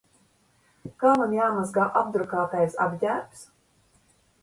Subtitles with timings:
[1.03, 3.49] Kā man jāmazgā apdrukātais apģērbs?